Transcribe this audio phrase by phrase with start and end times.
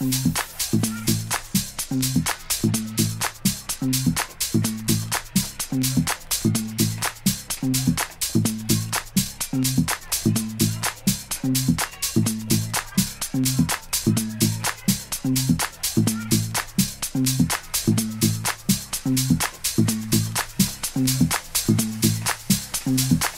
[0.00, 0.34] Let it
[23.20, 23.29] take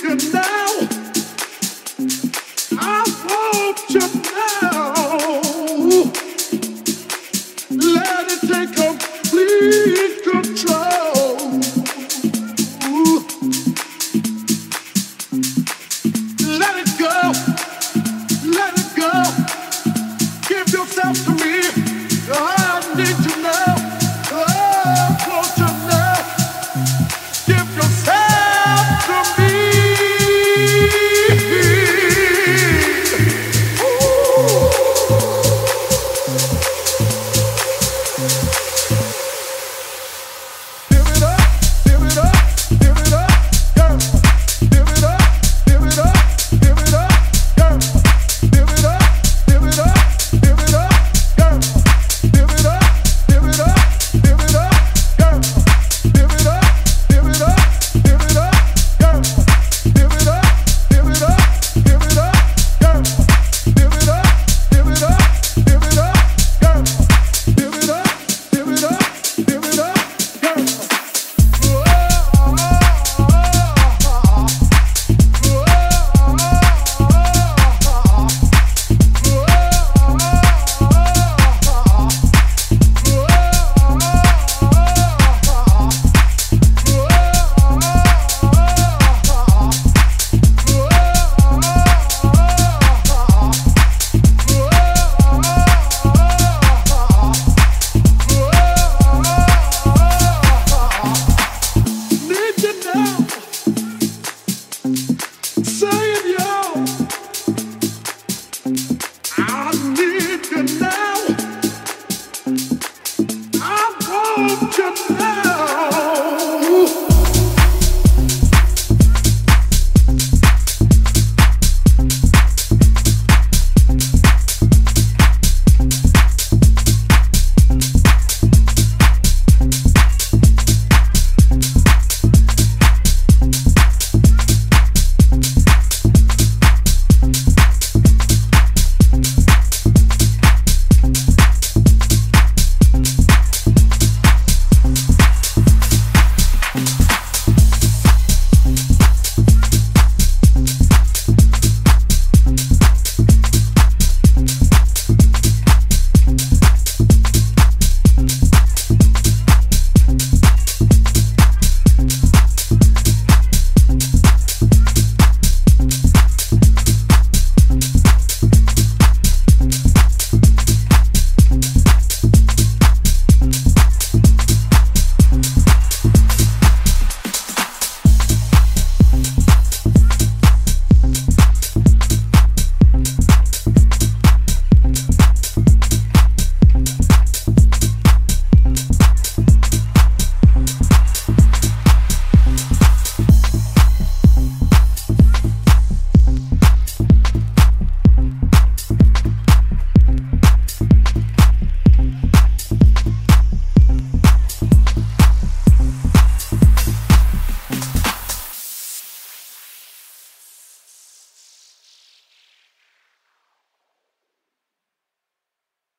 [0.00, 0.59] control.